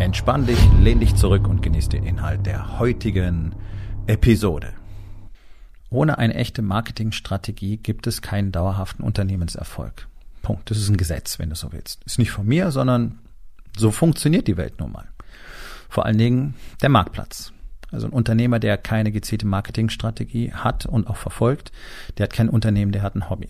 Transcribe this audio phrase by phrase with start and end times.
[0.00, 3.54] Entspann dich, lehn dich zurück und genieß den Inhalt der heutigen
[4.06, 4.72] Episode.
[5.88, 10.08] Ohne eine echte Marketingstrategie gibt es keinen dauerhaften Unternehmenserfolg.
[10.42, 10.68] Punkt.
[10.68, 12.02] Das ist ein Gesetz, wenn du so willst.
[12.04, 13.20] Ist nicht von mir, sondern
[13.76, 15.08] so funktioniert die Welt nun mal.
[15.88, 17.52] Vor allen Dingen der Marktplatz.
[17.92, 21.70] Also ein Unternehmer, der keine gezielte Marketingstrategie hat und auch verfolgt,
[22.18, 23.48] der hat kein Unternehmen, der hat ein Hobby.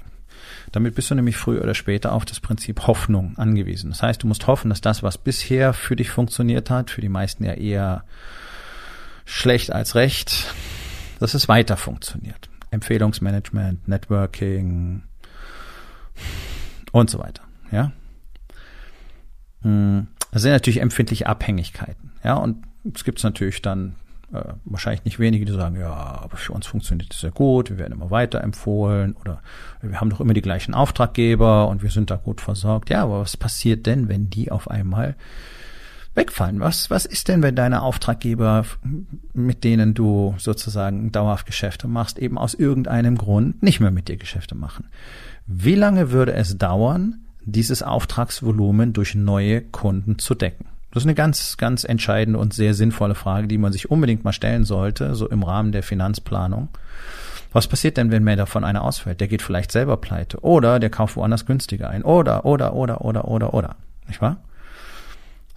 [0.72, 3.90] Damit bist du nämlich früher oder später auf das Prinzip Hoffnung angewiesen.
[3.90, 7.08] Das heißt, du musst hoffen, dass das, was bisher für dich funktioniert hat, für die
[7.08, 8.04] meisten ja eher
[9.24, 10.52] schlecht als recht,
[11.20, 12.48] dass es weiter funktioniert.
[12.70, 15.02] Empfehlungsmanagement, Networking
[16.92, 17.42] und so weiter.
[17.70, 17.92] Ja.
[19.62, 22.12] Hm, das sind natürlich empfindliche Abhängigkeiten.
[22.22, 23.94] Ja, und es gibt natürlich dann
[24.34, 27.78] äh, wahrscheinlich nicht wenige, die sagen, ja, aber für uns funktioniert das sehr gut, wir
[27.78, 29.42] werden immer weiterempfohlen oder
[29.80, 32.90] wir haben doch immer die gleichen Auftraggeber und wir sind da gut versorgt.
[32.90, 35.14] Ja, aber was passiert denn, wenn die auf einmal
[36.14, 36.60] wegfallen?
[36.60, 38.64] Was, was ist denn, wenn deine Auftraggeber,
[39.32, 44.16] mit denen du sozusagen dauerhaft Geschäfte machst, eben aus irgendeinem Grund nicht mehr mit dir
[44.16, 44.88] Geschäfte machen?
[45.46, 50.66] Wie lange würde es dauern, dieses Auftragsvolumen durch neue Kunden zu decken?
[50.94, 54.32] Das ist eine ganz, ganz entscheidende und sehr sinnvolle Frage, die man sich unbedingt mal
[54.32, 56.68] stellen sollte, so im Rahmen der Finanzplanung.
[57.52, 59.20] Was passiert denn, wenn mehr davon einer ausfällt?
[59.20, 63.26] Der geht vielleicht selber pleite oder der kauft woanders günstiger ein oder, oder, oder, oder,
[63.26, 63.76] oder, oder.
[64.06, 64.36] Nicht wahr?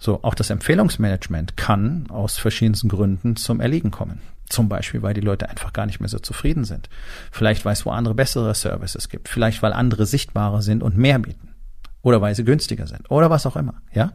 [0.00, 4.20] So, auch das Empfehlungsmanagement kann aus verschiedensten Gründen zum Erliegen kommen.
[4.48, 6.88] Zum Beispiel, weil die Leute einfach gar nicht mehr so zufrieden sind.
[7.30, 9.28] Vielleicht, weil es wo andere bessere Services gibt.
[9.28, 11.54] Vielleicht, weil andere sichtbarer sind und mehr bieten.
[12.02, 13.08] Oder weil sie günstiger sind.
[13.10, 13.74] Oder was auch immer.
[13.92, 14.12] Ja?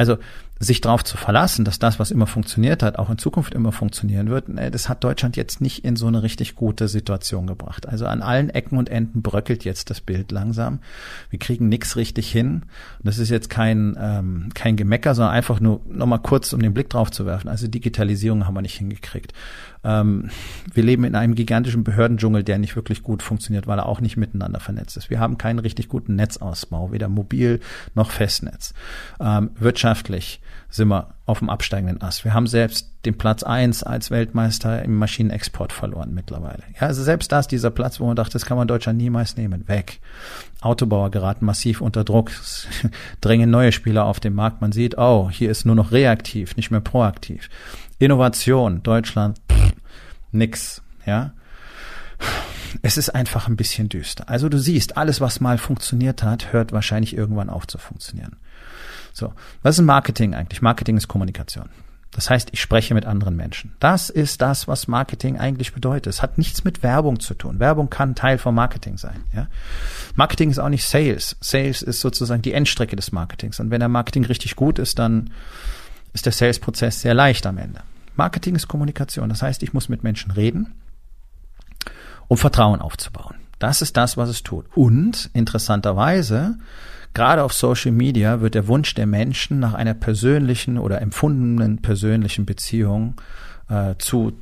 [0.00, 0.16] Also
[0.62, 4.28] sich darauf zu verlassen, dass das, was immer funktioniert hat, auch in Zukunft immer funktionieren
[4.28, 7.88] wird, das hat Deutschland jetzt nicht in so eine richtig gute Situation gebracht.
[7.88, 10.80] Also an allen Ecken und Enden bröckelt jetzt das Bild langsam.
[11.30, 12.66] Wir kriegen nichts richtig hin.
[13.02, 16.90] das ist jetzt kein, ähm, kein Gemecker, sondern einfach nur nochmal kurz, um den Blick
[16.90, 17.48] drauf zu werfen.
[17.48, 19.32] Also Digitalisierung haben wir nicht hingekriegt.
[19.82, 20.28] Ähm,
[20.74, 24.18] wir leben in einem gigantischen Behördendschungel, der nicht wirklich gut funktioniert, weil er auch nicht
[24.18, 25.08] miteinander vernetzt ist.
[25.08, 27.60] Wir haben keinen richtig guten Netzausbau, weder mobil
[27.94, 28.74] noch Festnetz.
[29.18, 32.24] Ähm, wirtschaftlich sind wir auf dem absteigenden Ast.
[32.24, 36.62] Wir haben selbst den Platz eins als Weltmeister im Maschinenexport verloren mittlerweile.
[36.80, 39.36] Ja, also selbst da ist dieser Platz, wo man dachte, das kann man Deutschland niemals
[39.36, 40.00] nehmen, weg.
[40.60, 42.30] Autobauer geraten massiv unter Druck,
[43.20, 44.60] drängen neue Spieler auf den Markt.
[44.60, 47.48] Man sieht, oh, hier ist nur noch reaktiv, nicht mehr proaktiv.
[47.98, 49.72] Innovation, Deutschland, pff,
[50.32, 51.32] nix, ja.
[52.82, 54.28] Es ist einfach ein bisschen düster.
[54.28, 58.36] Also du siehst, alles, was mal funktioniert hat, hört wahrscheinlich irgendwann auf zu funktionieren.
[59.12, 59.32] So,
[59.62, 60.62] was ist Marketing eigentlich?
[60.62, 61.68] Marketing ist Kommunikation.
[62.12, 63.72] Das heißt, ich spreche mit anderen Menschen.
[63.78, 66.08] Das ist das, was Marketing eigentlich bedeutet.
[66.08, 67.60] Es hat nichts mit Werbung zu tun.
[67.60, 69.22] Werbung kann Teil von Marketing sein.
[69.32, 69.46] Ja?
[70.16, 71.36] Marketing ist auch nicht Sales.
[71.40, 73.60] Sales ist sozusagen die Endstrecke des Marketings.
[73.60, 75.30] Und wenn der Marketing richtig gut ist, dann
[76.12, 77.80] ist der Sales-Prozess sehr leicht am Ende.
[78.16, 79.28] Marketing ist Kommunikation.
[79.28, 80.74] Das heißt, ich muss mit Menschen reden,
[82.26, 83.36] um Vertrauen aufzubauen.
[83.60, 84.66] Das ist das, was es tut.
[84.74, 86.58] Und interessanterweise
[87.14, 92.46] Gerade auf Social Media wird der Wunsch der Menschen nach einer persönlichen oder empfundenen persönlichen
[92.46, 93.20] Beziehung
[93.68, 94.32] äh, zu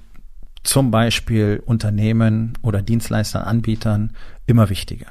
[0.65, 4.12] zum Beispiel Unternehmen oder Dienstleistern, Anbietern
[4.47, 5.06] immer wichtiger.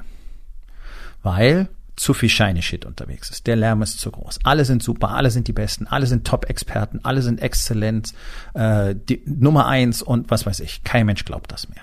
[1.24, 3.48] Weil zu viel Shiny Shit unterwegs ist.
[3.48, 4.40] Der Lärm ist zu groß.
[4.44, 8.14] Alle sind super, alle sind die Besten, alle sind Top-Experten, alle sind exzellent,
[8.54, 10.84] äh, die Nummer eins und was weiß ich.
[10.84, 11.82] Kein Mensch glaubt das mehr.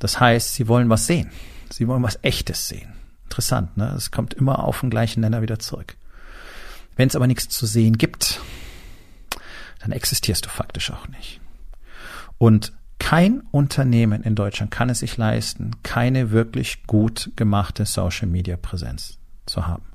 [0.00, 1.30] Das heißt, sie wollen was sehen.
[1.70, 2.92] Sie wollen was Echtes sehen.
[3.34, 3.92] Interessant, ne?
[3.96, 5.96] Es kommt immer auf den gleichen Nenner wieder zurück.
[6.94, 8.40] Wenn es aber nichts zu sehen gibt,
[9.80, 11.40] dann existierst du faktisch auch nicht.
[12.38, 18.56] Und kein Unternehmen in Deutschland kann es sich leisten, keine wirklich gut gemachte Social Media
[18.56, 19.86] Präsenz zu haben.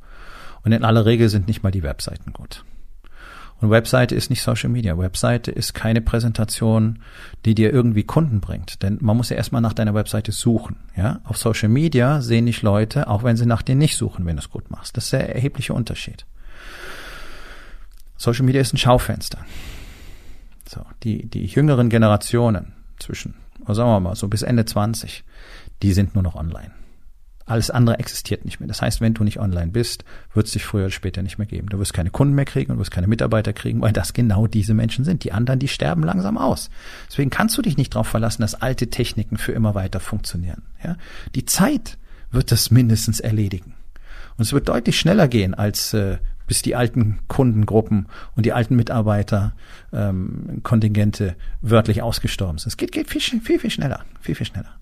[0.64, 2.66] Und in aller Regel sind nicht mal die Webseiten gut.
[3.62, 4.98] Und Webseite ist nicht Social Media.
[4.98, 7.00] Webseite ist keine Präsentation,
[7.46, 8.82] die dir irgendwie Kunden bringt.
[8.84, 10.78] Denn man muss ja erstmal nach deiner Webseite suchen.
[10.96, 11.20] Ja?
[11.26, 14.42] Auf Social Media sehen dich Leute, auch wenn sie nach dir nicht suchen, wenn du
[14.42, 14.96] es gut machst.
[14.96, 16.26] Das ist der erhebliche Unterschied.
[18.16, 19.40] Social Media ist ein Schaufenster.
[20.68, 23.34] So, die, die jüngeren Generationen zwischen,
[23.68, 25.24] sagen wir mal, so bis Ende 20,
[25.82, 26.72] die sind nur noch online.
[27.50, 28.68] Alles andere existiert nicht mehr.
[28.68, 30.06] Das heißt, wenn du nicht online bist,
[30.36, 31.68] wird es dich früher oder später nicht mehr geben.
[31.70, 34.76] Du wirst keine Kunden mehr kriegen und wirst keine Mitarbeiter kriegen, weil das genau diese
[34.76, 35.24] Menschen sind.
[35.24, 36.70] Die anderen, die sterben langsam aus.
[37.10, 40.62] Deswegen kannst du dich nicht darauf verlassen, dass alte Techniken für immer weiter funktionieren.
[40.84, 40.96] Ja?
[41.34, 41.98] Die Zeit
[42.30, 43.74] wird das mindestens erledigen.
[44.38, 48.76] Und es wird deutlich schneller gehen, als äh, bis die alten Kundengruppen und die alten
[48.76, 49.54] Mitarbeiter
[49.92, 52.68] ähm, Kontingente wörtlich ausgestorben sind.
[52.68, 54.76] Es geht, geht viel, viel, viel schneller, viel, viel schneller.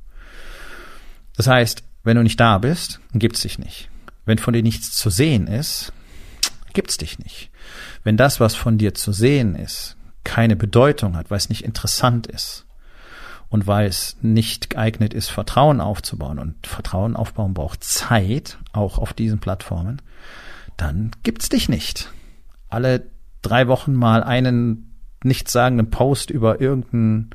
[1.37, 3.89] Das heißt, wenn du nicht da bist, gibt's dich nicht.
[4.25, 5.92] Wenn von dir nichts zu sehen ist,
[6.71, 7.51] gibt's dich nicht.
[8.04, 12.25] Wenn das, was von dir zu sehen ist, keine Bedeutung hat, weil es nicht interessant
[12.25, 12.65] ist
[13.50, 19.12] und weil es nicht geeignet ist, Vertrauen aufzubauen und Vertrauen aufbauen braucht Zeit, auch auf
[19.12, 20.01] diesen Plattformen,
[20.77, 22.10] dann gibt's dich nicht.
[22.69, 23.10] Alle
[23.42, 27.31] drei Wochen mal einen nichtssagenden Post über irgendeinen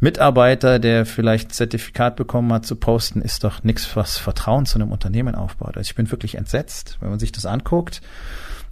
[0.00, 4.76] Mitarbeiter, der vielleicht ein Zertifikat bekommen hat, zu posten, ist doch nichts, was Vertrauen zu
[4.76, 5.76] einem Unternehmen aufbaut.
[5.76, 8.00] Also ich bin wirklich entsetzt, wenn man sich das anguckt.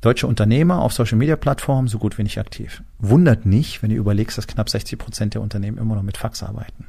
[0.00, 2.82] Deutsche Unternehmer auf Social Media Plattformen so gut wie nicht aktiv.
[2.98, 6.42] Wundert nicht, wenn du überlegst, dass knapp 60 Prozent der Unternehmen immer noch mit Fax
[6.42, 6.86] arbeiten.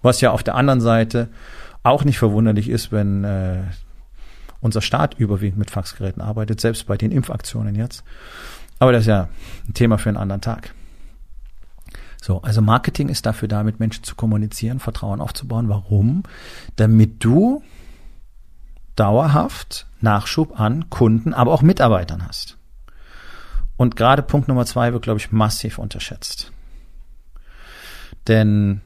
[0.00, 1.28] Was ja auf der anderen Seite
[1.82, 3.64] auch nicht verwunderlich ist, wenn äh,
[4.60, 8.04] unser Staat überwiegend mit Faxgeräten arbeitet, selbst bei den Impfaktionen jetzt.
[8.78, 9.28] Aber das ist ja
[9.68, 10.72] ein Thema für einen anderen Tag.
[12.20, 15.68] So, also Marketing ist dafür da, mit Menschen zu kommunizieren, Vertrauen aufzubauen.
[15.68, 16.24] Warum?
[16.76, 17.62] Damit du
[18.96, 22.58] dauerhaft Nachschub an Kunden, aber auch Mitarbeitern hast.
[23.76, 26.52] Und gerade Punkt Nummer zwei wird, glaube ich, massiv unterschätzt.
[28.26, 28.80] Denn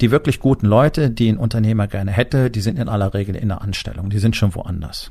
[0.00, 3.48] die wirklich guten Leute, die ein Unternehmer gerne hätte, die sind in aller Regel in
[3.48, 5.10] der Anstellung, die sind schon woanders.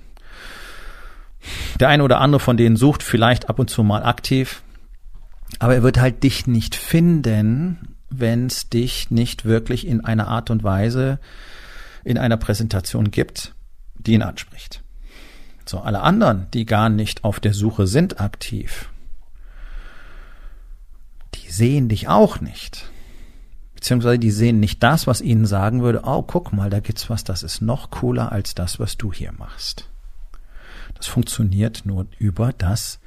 [1.79, 4.61] Der eine oder andere von denen sucht vielleicht ab und zu mal aktiv,
[5.57, 10.49] aber er wird halt dich nicht finden, wenn es dich nicht wirklich in einer Art
[10.49, 11.19] und Weise
[12.03, 13.55] in einer Präsentation gibt,
[13.97, 14.83] die ihn anspricht.
[15.65, 18.89] So, alle anderen, die gar nicht auf der Suche sind aktiv,
[21.35, 22.89] die sehen dich auch nicht.
[23.75, 27.23] Beziehungsweise die sehen nicht das, was ihnen sagen würde, oh, guck mal, da gibt's was,
[27.23, 29.89] das ist noch cooler als das, was du hier machst.
[30.95, 32.99] Das funktioniert nur über das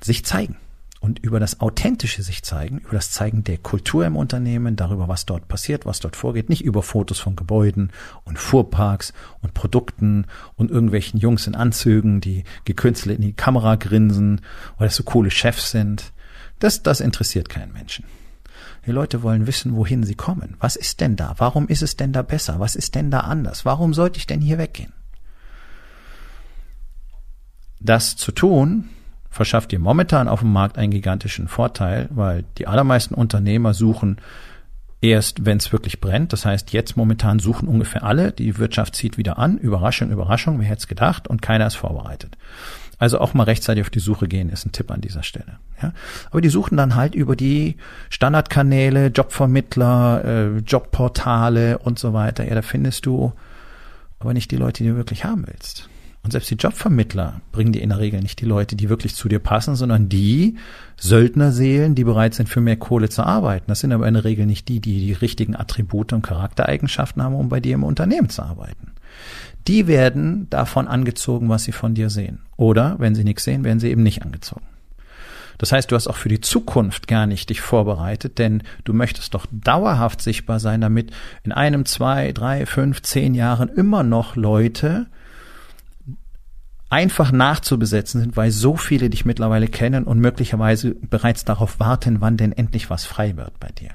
[0.00, 0.56] sich zeigen
[1.00, 5.24] und über das authentische sich zeigen, über das Zeigen der Kultur im Unternehmen, darüber, was
[5.24, 7.90] dort passiert, was dort vorgeht, nicht über Fotos von Gebäuden
[8.24, 10.26] und Fuhrparks und Produkten
[10.56, 14.42] und irgendwelchen Jungs in Anzügen, die gekünstelt in die Kamera grinsen
[14.76, 16.12] oder das so coole Chefs sind.
[16.58, 18.04] Das, das interessiert keinen Menschen.
[18.86, 20.56] Die Leute wollen wissen, wohin sie kommen.
[20.60, 21.34] Was ist denn da?
[21.38, 22.60] Warum ist es denn da besser?
[22.60, 23.64] Was ist denn da anders?
[23.64, 24.92] Warum sollte ich denn hier weggehen?
[27.78, 28.90] Das zu tun,
[29.30, 34.18] verschafft dir momentan auf dem Markt einen gigantischen Vorteil, weil die allermeisten Unternehmer suchen
[35.00, 36.32] erst, wenn es wirklich brennt.
[36.32, 39.58] Das heißt, jetzt momentan suchen ungefähr alle, die Wirtschaft zieht wieder an.
[39.58, 41.28] Überraschung, Überraschung, wer hätte es gedacht?
[41.28, 42.36] Und keiner ist vorbereitet.
[42.98, 45.58] Also auch mal rechtzeitig auf die Suche gehen, ist ein Tipp an dieser Stelle.
[45.80, 45.94] Ja?
[46.30, 47.76] Aber die suchen dann halt über die
[48.10, 52.46] Standardkanäle, Jobvermittler, äh, Jobportale und so weiter.
[52.46, 53.32] Ja, da findest du
[54.18, 55.88] aber nicht die Leute, die du wirklich haben willst.
[56.22, 59.28] Und selbst die Jobvermittler bringen dir in der Regel nicht die Leute, die wirklich zu
[59.28, 60.56] dir passen, sondern die
[60.98, 63.66] Söldnerseelen, die bereit sind, für mehr Kohle zu arbeiten.
[63.68, 67.34] Das sind aber in der Regel nicht die, die die richtigen Attribute und Charaktereigenschaften haben,
[67.34, 68.92] um bei dir im Unternehmen zu arbeiten.
[69.66, 72.40] Die werden davon angezogen, was sie von dir sehen.
[72.56, 74.66] Oder wenn sie nichts sehen, werden sie eben nicht angezogen.
[75.56, 79.34] Das heißt, du hast auch für die Zukunft gar nicht dich vorbereitet, denn du möchtest
[79.34, 81.10] doch dauerhaft sichtbar sein, damit
[81.44, 85.06] in einem, zwei, drei, fünf, zehn Jahren immer noch Leute
[86.90, 92.36] einfach nachzubesetzen sind, weil so viele dich mittlerweile kennen und möglicherweise bereits darauf warten, wann
[92.36, 93.90] denn endlich was frei wird bei dir.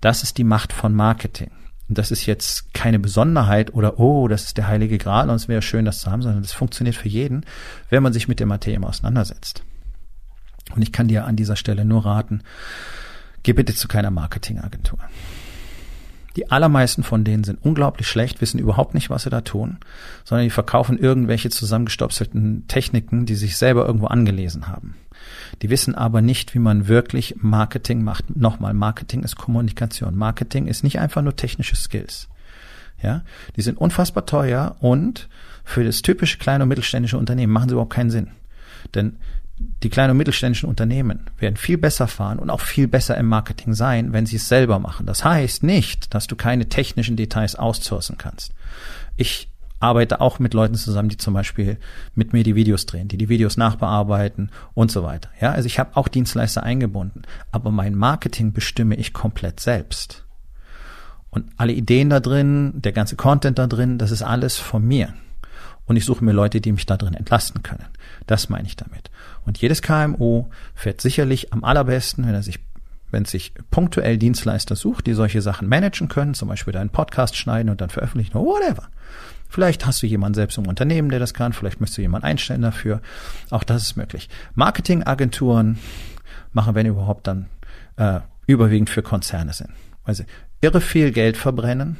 [0.00, 1.50] Das ist die Macht von Marketing.
[1.88, 5.48] Und das ist jetzt keine Besonderheit oder, oh, das ist der heilige Gral und es
[5.48, 7.44] wäre schön, das zu haben, sondern das funktioniert für jeden,
[7.88, 9.62] wenn man sich mit der Materie auseinandersetzt.
[10.74, 12.42] Und ich kann dir an dieser Stelle nur raten,
[13.42, 14.98] geh bitte zu keiner Marketingagentur.
[16.36, 19.78] Die allermeisten von denen sind unglaublich schlecht, wissen überhaupt nicht, was sie da tun,
[20.24, 24.94] sondern die verkaufen irgendwelche zusammengestopselten Techniken, die sich selber irgendwo angelesen haben.
[25.62, 28.36] Die wissen aber nicht, wie man wirklich Marketing macht.
[28.36, 30.16] Nochmal, Marketing ist Kommunikation.
[30.16, 32.28] Marketing ist nicht einfach nur technische Skills.
[33.02, 33.22] Ja,
[33.56, 35.28] die sind unfassbar teuer und
[35.64, 38.30] für das typische kleine und mittelständische Unternehmen machen sie überhaupt keinen Sinn.
[38.94, 39.16] Denn
[39.82, 43.74] die kleinen und mittelständischen Unternehmen werden viel besser fahren und auch viel besser im Marketing
[43.74, 45.06] sein, wenn sie es selber machen.
[45.06, 48.52] Das heißt nicht, dass du keine technischen Details outsourcen kannst.
[49.16, 49.48] Ich
[49.80, 51.78] arbeite auch mit Leuten zusammen, die zum Beispiel
[52.14, 55.30] mit mir die Videos drehen, die die Videos nachbearbeiten und so weiter.
[55.40, 57.22] Ja, also ich habe auch Dienstleister eingebunden,
[57.52, 60.24] aber mein Marketing bestimme ich komplett selbst.
[61.30, 65.14] Und alle Ideen da drin, der ganze Content da drin, das ist alles von mir.
[65.88, 67.86] Und ich suche mir Leute, die mich da drin entlasten können.
[68.26, 69.10] Das meine ich damit.
[69.44, 72.60] Und jedes KMU fährt sicherlich am allerbesten, wenn er sich
[73.10, 77.70] wenn sich punktuell Dienstleister sucht, die solche Sachen managen können, zum Beispiel deinen Podcast schneiden
[77.70, 78.88] und dann veröffentlichen, whatever.
[79.48, 82.60] Vielleicht hast du jemanden selbst im Unternehmen, der das kann, vielleicht möchtest du jemanden einstellen
[82.60, 83.00] dafür.
[83.48, 84.28] Auch das ist möglich.
[84.54, 85.78] Marketingagenturen
[86.52, 87.46] machen, wenn überhaupt, dann
[87.96, 89.70] äh, überwiegend für Konzerne sind.
[90.04, 90.26] Weil sie
[90.60, 91.96] irre viel Geld verbrennen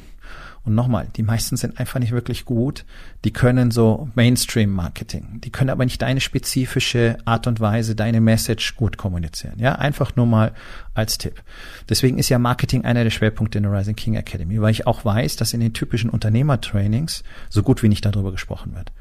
[0.63, 2.85] und nochmal, die meisten sind einfach nicht wirklich gut.
[3.23, 5.41] Die können so Mainstream-Marketing.
[5.41, 9.55] Die können aber nicht deine spezifische Art und Weise, deine Message gut kommunizieren.
[9.57, 10.53] Ja, einfach nur mal
[10.93, 11.41] als Tipp.
[11.87, 15.05] Deswegen ist ja Marketing einer der Schwerpunkte in der Rising King Academy, weil ich auch
[15.05, 18.91] weiß, dass in den typischen Unternehmertrainings so gut wie nicht darüber gesprochen wird.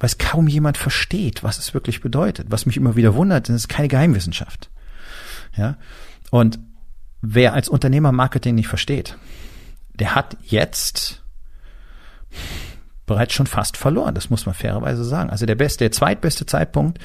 [0.00, 2.46] Weil es kaum jemand versteht, was es wirklich bedeutet.
[2.50, 4.70] Was mich immer wieder wundert, ist keine Geheimwissenschaft.
[5.56, 5.76] Ja,
[6.30, 6.58] und
[7.20, 9.16] wer als Unternehmer Marketing nicht versteht,
[9.94, 11.22] der hat jetzt
[13.06, 14.14] bereits schon fast verloren.
[14.14, 15.30] Das muss man fairerweise sagen.
[15.30, 16.98] Also der beste, der zweitbeste Zeitpunkt,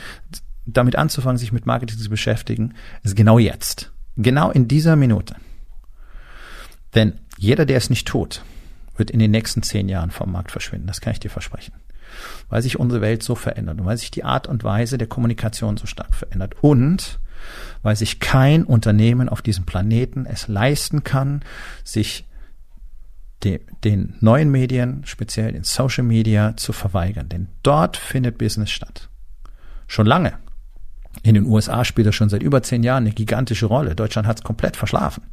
[0.65, 3.91] damit anzufangen, sich mit Marketing zu beschäftigen, ist genau jetzt.
[4.15, 5.35] Genau in dieser Minute.
[6.95, 8.43] Denn jeder, der es nicht tut,
[8.97, 10.87] wird in den nächsten zehn Jahren vom Markt verschwinden.
[10.87, 11.73] Das kann ich dir versprechen.
[12.49, 15.77] Weil sich unsere Welt so verändert und weil sich die Art und Weise der Kommunikation
[15.77, 17.19] so stark verändert und
[17.81, 21.41] weil sich kein Unternehmen auf diesem Planeten es leisten kann,
[21.83, 22.27] sich
[23.43, 27.29] de, den neuen Medien, speziell in Social Media, zu verweigern.
[27.29, 29.09] Denn dort findet Business statt.
[29.87, 30.33] Schon lange.
[31.23, 33.95] In den USA spielt er schon seit über zehn Jahren eine gigantische Rolle.
[33.95, 35.23] Deutschland hat es komplett verschlafen,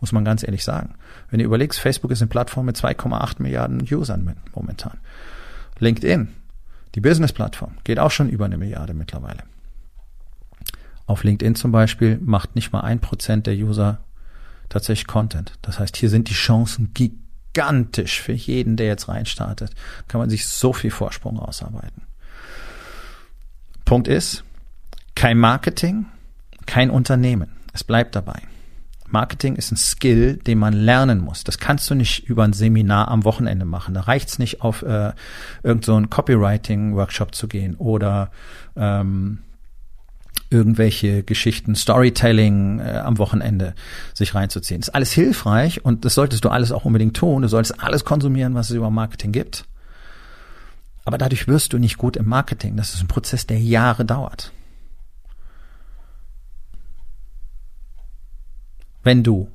[0.00, 0.94] muss man ganz ehrlich sagen.
[1.30, 4.98] Wenn du überlegst, Facebook ist eine Plattform mit 2,8 Milliarden Usern momentan.
[5.78, 6.28] LinkedIn,
[6.94, 9.42] die Business-Plattform, geht auch schon über eine Milliarde mittlerweile.
[11.06, 14.00] Auf LinkedIn zum Beispiel macht nicht mal ein Prozent der User
[14.68, 15.52] tatsächlich Content.
[15.62, 17.25] Das heißt, hier sind die Chancen gigantisch
[17.56, 19.70] gigantisch für jeden, der jetzt reinstartet.
[20.08, 22.02] Kann man sich so viel Vorsprung ausarbeiten.
[23.86, 24.44] Punkt ist,
[25.14, 26.04] kein Marketing,
[26.66, 27.52] kein Unternehmen.
[27.72, 28.42] Es bleibt dabei.
[29.08, 31.44] Marketing ist ein Skill, den man lernen muss.
[31.44, 33.94] Das kannst du nicht über ein Seminar am Wochenende machen.
[33.94, 35.12] Da reicht's nicht, auf äh,
[35.62, 38.30] irgendeinen so Copywriting-Workshop zu gehen oder
[38.76, 39.38] ähm,
[40.50, 43.74] irgendwelche Geschichten, Storytelling äh, am Wochenende
[44.14, 44.80] sich reinzuziehen.
[44.80, 47.42] Das ist alles hilfreich und das solltest du alles auch unbedingt tun.
[47.42, 49.64] Du solltest alles konsumieren, was es über Marketing gibt.
[51.04, 52.76] Aber dadurch wirst du nicht gut im Marketing.
[52.76, 54.52] Das ist ein Prozess, der Jahre dauert.
[59.02, 59.48] Wenn du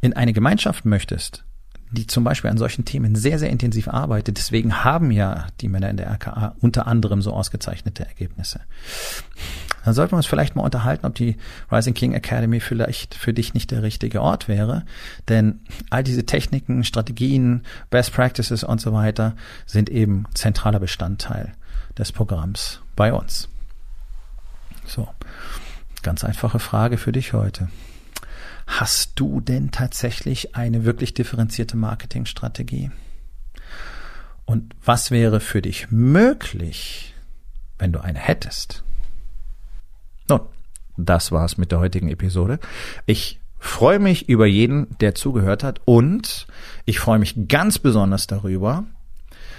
[0.00, 1.44] in eine Gemeinschaft möchtest,
[1.90, 4.38] die zum Beispiel an solchen Themen sehr, sehr intensiv arbeitet.
[4.38, 8.60] Deswegen haben ja die Männer in der RKA unter anderem so ausgezeichnete Ergebnisse.
[9.84, 11.36] Dann sollten wir uns vielleicht mal unterhalten, ob die
[11.70, 14.84] Rising King Academy vielleicht für dich nicht der richtige Ort wäre.
[15.28, 21.54] Denn all diese Techniken, Strategien, Best Practices und so weiter sind eben zentraler Bestandteil
[21.96, 23.48] des Programms bei uns.
[24.84, 25.08] So,
[26.02, 27.68] ganz einfache Frage für dich heute.
[28.68, 32.90] Hast du denn tatsächlich eine wirklich differenzierte Marketingstrategie?
[34.44, 37.14] Und was wäre für dich möglich,
[37.78, 38.84] wenn du eine hättest?
[40.28, 40.40] Nun,
[40.98, 42.60] das war's mit der heutigen Episode.
[43.06, 46.46] Ich freue mich über jeden, der zugehört hat und
[46.84, 48.84] ich freue mich ganz besonders darüber,